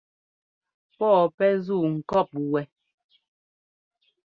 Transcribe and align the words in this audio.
Pɔɔ 0.97 1.21
pɛ́ 1.37 1.49
ńzuu 1.57 1.85
ŋkɔɔp 1.97 2.29
wɛ. 2.53 2.61